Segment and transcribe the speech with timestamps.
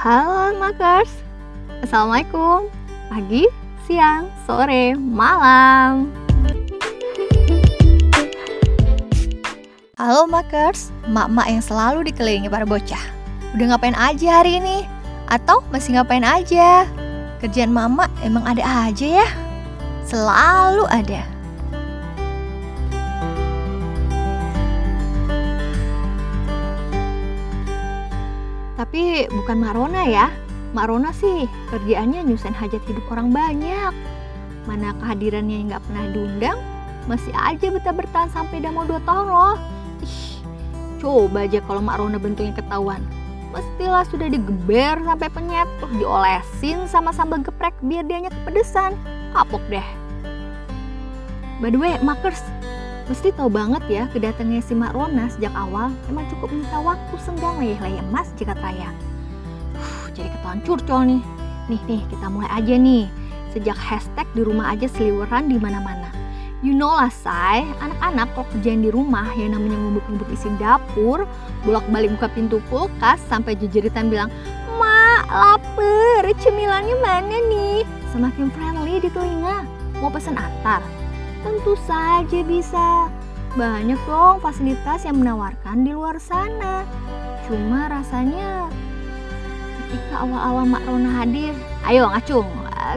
[0.00, 1.12] Halo Makers,
[1.84, 2.72] Assalamualaikum
[3.12, 3.44] Pagi,
[3.84, 6.08] siang, sore, malam
[10.00, 13.04] Halo Makers, mak-mak yang selalu dikelilingi para bocah
[13.52, 14.88] Udah ngapain aja hari ini?
[15.28, 16.88] Atau masih ngapain aja?
[17.44, 19.28] Kerjaan mama emang ada aja ya?
[20.08, 21.28] Selalu ada
[28.80, 30.32] Tapi bukan Marona ya.
[30.72, 33.92] Marona sih kerjaannya nyusahin hajat hidup orang banyak.
[34.64, 36.58] Mana kehadirannya yang nggak pernah diundang,
[37.04, 39.56] masih aja betah bertahan sampai udah mau 2 tahun loh.
[40.00, 40.40] Ih,
[40.96, 43.04] coba aja kalau Mak Rona bentuknya ketahuan.
[43.52, 45.68] Mestilah sudah digeber sampai penyet,
[46.00, 48.96] diolesin sama sambal geprek biar dianya kepedesan.
[49.36, 49.84] Kapok deh.
[51.60, 52.40] By the way, makers,
[53.10, 57.58] mesti tahu banget ya kedatangannya si Mak Rona sejak awal emang cukup minta waktu senggang
[57.58, 58.94] leyeh-leyeh mas jika raya.
[59.74, 61.22] Uh, jadi ketahuan curcol nih.
[61.66, 63.10] Nih nih kita mulai aja nih.
[63.50, 66.06] Sejak hashtag di rumah aja seliweran di mana-mana.
[66.62, 71.26] You know lah say, anak-anak kalau kerjain di rumah yang namanya ngumpul-ngumpul isi dapur,
[71.66, 74.30] bolak-balik buka pintu kulkas sampai jejeritan bilang,
[74.78, 77.82] "Ma, lapar, cemilannya mana nih?"
[78.14, 79.66] Semakin friendly di telinga.
[79.98, 80.84] Mau pesan antar?
[81.40, 83.08] Tentu saja bisa.
[83.56, 86.86] Banyak dong fasilitas yang menawarkan di luar sana.
[87.48, 88.70] Cuma rasanya
[89.90, 91.50] ketika awal-awal Mak Rona hadir,
[91.82, 92.46] ayo ngacung,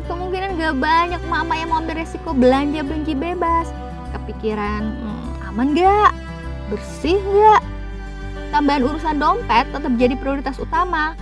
[0.05, 3.67] kemungkinan gak banyak mama yang mau ambil resiko belanja belanja bebas.
[4.13, 6.11] Kepikiran, hmm, aman gak?
[6.69, 7.61] Bersih gak?
[8.53, 11.17] Tambahan urusan dompet tetap jadi prioritas utama.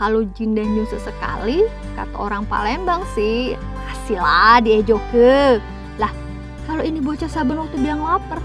[0.00, 3.52] Kalau jin dan jun sesekali, kata orang Palembang sih,
[3.84, 4.24] hasil
[4.64, 4.80] dia
[5.12, 5.60] ke.
[6.00, 6.08] Lah,
[6.70, 8.38] kalau ini bocah saben waktu bilang lapar,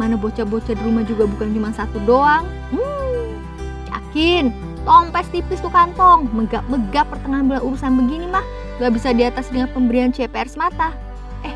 [0.00, 2.48] mana bocah-bocah di rumah juga bukan cuma satu doang.
[2.72, 3.36] Hmm,
[3.92, 4.48] yakin,
[4.88, 8.40] tompes tipis tuh kantong, megap-megap pertengahan bulan urusan begini mah
[8.80, 10.96] gak bisa di atas dengan pemberian CPR semata.
[11.44, 11.52] Eh,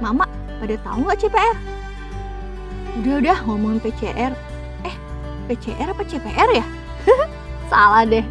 [0.00, 0.24] mama
[0.64, 1.56] pada tahu nggak CPR?
[3.04, 4.32] Udah-udah ngomongin PCR.
[4.88, 4.96] Eh,
[5.44, 6.64] PCR apa CPR ya?
[7.70, 8.24] Salah deh.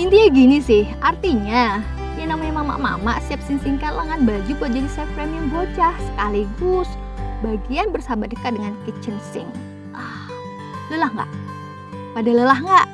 [0.00, 1.84] Intinya gini sih, artinya
[2.20, 6.88] yang namanya mama-mama siap singkat lengan baju buat jadi self premium bocah sekaligus
[7.40, 9.48] bagian bersahabat dekat dengan kitchen sink.
[9.96, 10.28] Ah,
[10.92, 11.30] lelah nggak?
[12.12, 12.86] Pada lelah nggak?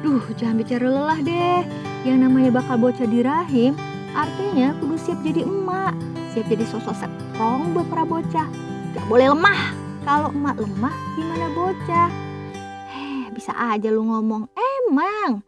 [0.00, 1.60] Duh, jangan bicara lelah deh
[2.08, 3.76] yang namanya bakal bocah di rahim,
[4.16, 5.92] artinya kudu siap jadi emak,
[6.32, 8.48] siap jadi sosok strong buat para bocah.
[8.96, 9.74] Gak boleh lemah.
[10.06, 12.08] Kalau emak lemah, gimana bocah?
[12.94, 15.42] Heh, bisa aja lu ngomong, emang.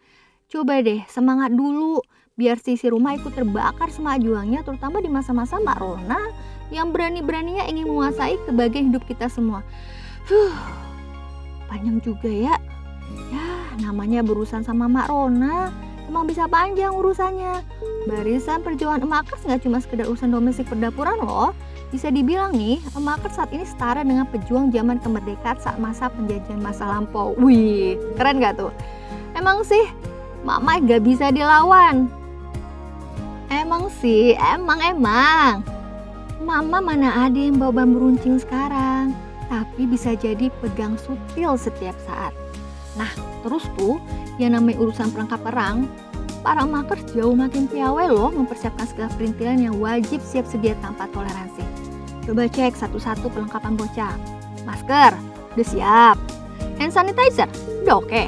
[0.51, 2.03] Coba deh, semangat dulu.
[2.39, 6.23] Biar sisi rumah ikut terbakar semangat juangnya, terutama di masa-masa Mak Rona
[6.71, 9.67] yang berani-beraninya ingin menguasai kebahagiaan hidup kita semua.
[10.31, 10.55] Huh,
[11.67, 12.55] panjang juga ya.
[13.35, 13.49] Ya,
[13.83, 15.75] namanya berurusan sama Mak Rona
[16.07, 17.59] emang bisa panjang urusannya.
[18.07, 21.51] Barisan perjuangan emakers nggak cuma sekedar urusan domestik perdapuran loh.
[21.91, 26.87] Bisa dibilang nih, emakers saat ini setara dengan pejuang zaman kemerdekaan saat masa penjajahan masa
[26.87, 27.35] lampau.
[27.35, 28.71] Wih, keren gak tuh?
[29.35, 29.91] Emang sih,
[30.47, 32.18] mama gak bisa dilawan.
[33.49, 35.65] Emang sih, emang emang.
[36.45, 39.17] Mama mana ada yang bawa bambu runcing sekarang,
[39.49, 42.37] tapi bisa jadi pegang sutil setiap saat.
[43.01, 43.09] Nah,
[43.41, 43.97] terus tuh
[44.37, 45.89] yang namanya urusan perangkap perang,
[46.45, 51.65] para makers jauh makin piawai loh mempersiapkan segala perintilan yang wajib siap sedia tanpa toleransi.
[52.29, 54.15] Coba cek satu-satu perlengkapan bocah.
[54.69, 55.17] Masker,
[55.57, 56.17] udah siap.
[56.77, 57.49] Hand sanitizer,
[57.83, 58.25] udah oke.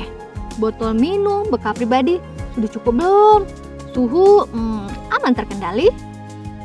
[0.56, 2.16] Botol minum, bekal pribadi,
[2.56, 3.40] sudah cukup belum?
[3.92, 5.92] Suhu, hmm, aman terkendali?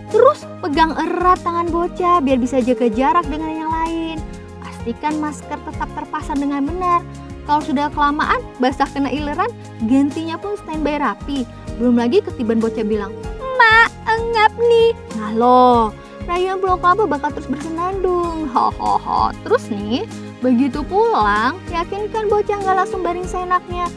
[0.09, 4.17] Terus pegang erat tangan bocah biar bisa jaga jarak dengan yang lain.
[4.63, 7.03] Pastikan masker tetap terpasang dengan benar
[7.45, 9.53] kalau sudah kelamaan, basah kena ileran,
[9.85, 11.45] gantinya pun standby rapi.
[11.77, 14.97] Belum lagi ketiban bocah bilang, Mak, engap nih.
[15.21, 15.93] Nah lo,
[16.25, 18.49] rayuan pulau kelapa bakal terus bersenandung.
[18.49, 19.29] Hohoho.
[19.45, 20.09] Terus nih,
[20.41, 23.93] begitu pulang, yakinkan bocah nggak langsung baring seenaknya.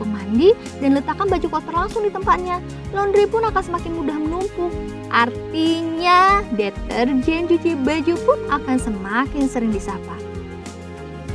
[0.00, 2.56] Langsung mandi dan letakkan baju kotor langsung di tempatnya.
[2.96, 4.72] Laundry pun akan semakin mudah menumpuk.
[5.12, 10.16] Artinya, deterjen cuci baju pun akan semakin sering disapa.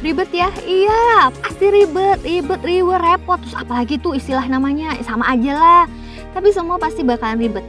[0.01, 0.49] Ribet ya?
[0.65, 3.37] Iya, pasti ribet, ribet, ribet, repot.
[3.45, 5.83] Terus apalagi tuh istilah namanya, sama aja lah.
[6.33, 7.65] Tapi semua pasti bakalan ribet.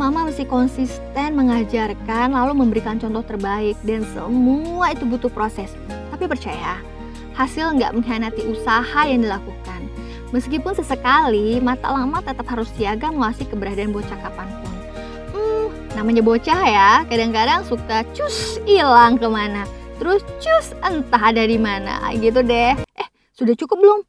[0.00, 5.68] Mama mesti konsisten mengajarkan lalu memberikan contoh terbaik dan semua itu butuh proses.
[6.08, 6.80] Tapi percaya,
[7.36, 9.73] hasil nggak mengkhianati usaha yang dilakukan.
[10.34, 14.74] Meskipun sesekali mata lama tetap harus siaga mengawasi keberadaan bocah kapan pun.
[15.30, 19.62] Hmm, namanya bocah ya, kadang-kadang suka cus hilang ke mana
[19.98, 24.00] terus cus entah ada di mana gitu deh eh sudah cukup belum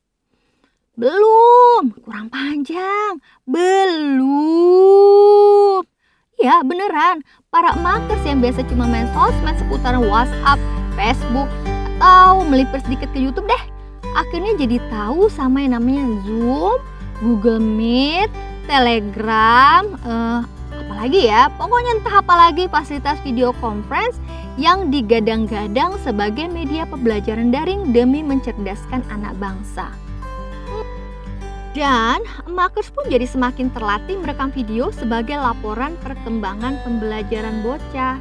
[0.96, 3.20] Belum, kurang panjang.
[3.44, 4.24] Belum.
[6.40, 7.20] Ya beneran,
[7.52, 10.56] para makers yang biasa cuma main sosmed seputar WhatsApp,
[10.96, 11.52] Facebook,
[12.00, 13.75] atau melipir sedikit ke YouTube deh.
[14.16, 16.80] Akhirnya jadi tahu sama yang namanya Zoom,
[17.20, 18.32] Google Meet,
[18.64, 20.42] Telegram, uh,
[20.72, 24.16] apalagi ya, pokoknya entah apalagi fasilitas video conference
[24.56, 29.92] yang digadang-gadang sebagai media pembelajaran daring demi mencerdaskan anak bangsa.
[31.76, 38.16] Dan makers pun jadi semakin terlatih merekam video sebagai laporan perkembangan pembelajaran bocah.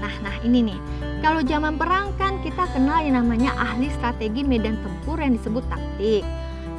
[0.00, 0.80] Nah, nah ini nih.
[1.24, 6.20] Kalau zaman perang kan kita kenal yang namanya ahli strategi medan tempur yang disebut taktik.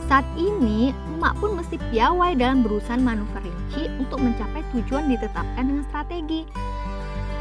[0.06, 5.82] Saat ini, emak pun mesti piawai dalam berusaha manuver rinci untuk mencapai tujuan ditetapkan dengan
[5.90, 6.46] strategi.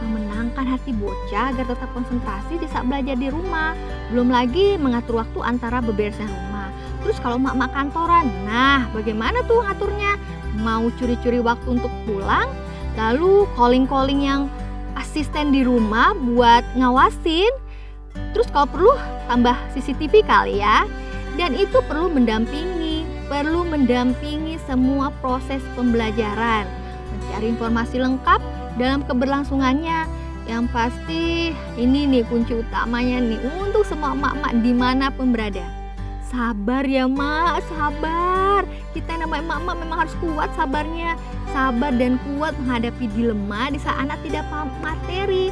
[0.01, 3.77] Memenangkan hati bocah agar tetap konsentrasi di saat belajar di rumah.
[4.09, 6.73] Belum lagi mengatur waktu antara beberesnya rumah
[7.05, 10.17] Terus kalau mak-mak kantoran, nah bagaimana tuh ngaturnya?
[10.65, 12.49] Mau curi-curi waktu untuk pulang,
[12.97, 14.49] lalu calling-calling yang
[14.99, 17.51] asisten di rumah buat ngawasin.
[18.35, 18.93] Terus kalau perlu
[19.27, 20.87] tambah CCTV kali ya.
[21.35, 26.63] Dan itu perlu mendampingi, perlu mendampingi semua proses pembelajaran.
[27.11, 28.39] Mencari informasi lengkap
[28.79, 30.07] dalam keberlangsungannya.
[30.45, 35.65] Yang pasti ini nih kunci utamanya nih untuk semua emak-emak di mana pun berada
[36.35, 38.67] Sabar ya mak, sabar.
[38.95, 41.19] Kita yang namanya mak memang harus kuat sabarnya.
[41.51, 45.51] Sabar dan kuat menghadapi dilema di saat anak tidak paham materi.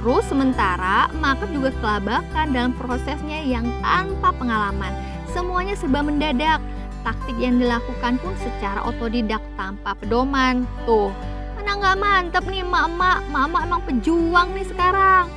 [0.00, 4.96] Terus sementara mak juga kelabakan dalam prosesnya yang tanpa pengalaman.
[5.28, 6.58] Semuanya serba mendadak.
[7.00, 10.68] Taktik yang dilakukan pun secara otodidak tanpa pedoman.
[10.84, 11.08] Tuh,
[11.56, 13.24] mana nggak mantep nih mak-mak.
[13.32, 15.28] Mak-mak emang pejuang nih sekarang.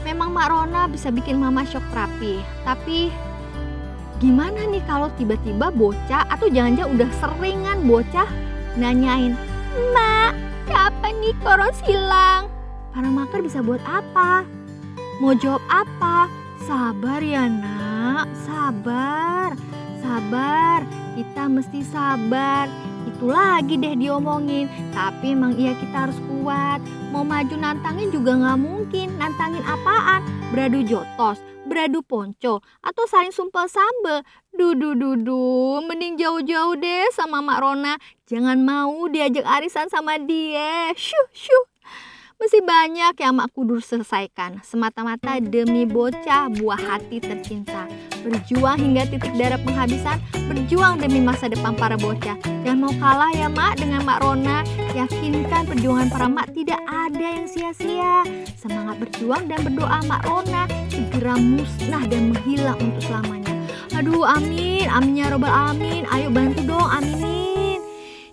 [0.00, 3.12] Memang Mak Rona bisa bikin mama shock terapi, tapi
[4.20, 8.28] Gimana nih kalau tiba-tiba bocah atau jangan-jangan udah seringan bocah
[8.76, 9.32] nanyain,
[9.96, 10.36] Mak,
[10.68, 12.52] kapan nih koros hilang?
[12.92, 14.44] Para maker bisa buat apa?
[15.24, 16.28] Mau jawab apa?
[16.68, 19.56] Sabar ya nak, sabar,
[20.04, 20.84] sabar.
[21.16, 22.68] Kita mesti sabar.
[23.08, 24.68] Itu lagi deh diomongin.
[24.92, 26.84] Tapi emang iya kita harus kuat.
[27.08, 29.16] Mau maju nantangin juga nggak mungkin.
[29.16, 30.20] Nantangin apaan?
[30.52, 31.40] Beradu jotos
[31.70, 34.26] beradu ponco, atau saling sumpel sambel.
[34.50, 37.94] Dudu dudu, mending jauh-jauh deh sama Mak Rona.
[38.26, 40.90] Jangan mau diajak arisan sama dia.
[40.98, 41.70] Syuh, syuh.
[42.40, 47.84] Masih banyak yang mak kudur selesaikan semata-mata demi bocah buah hati tercinta.
[48.24, 50.16] Berjuang hingga titik darah penghabisan,
[50.48, 52.40] berjuang demi masa depan para bocah.
[52.64, 54.64] Jangan mau kalah ya mak dengan mak Rona.
[54.96, 58.24] Yakinkan perjuangan para mak tidak ada yang sia-sia.
[58.56, 60.59] Semangat berjuang dan berdoa mak Rona
[61.00, 63.52] segera musnah dan menghilang untuk selamanya.
[63.96, 66.04] Aduh amin, amin ya robbal amin.
[66.12, 67.80] Ayo bantu dong aminin.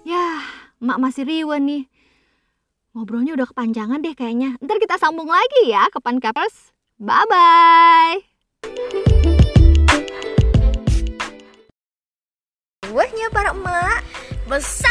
[0.03, 0.43] Ya,
[0.83, 1.87] mak masih riwa nih
[2.95, 4.57] Ngobrolnya udah kepanjangan deh kayaknya.
[4.57, 6.73] Ntar kita sambung lagi ya ke Pankapers.
[6.97, 8.25] Bye-bye.
[12.89, 14.01] Wahnya para emak
[14.49, 14.86] bersama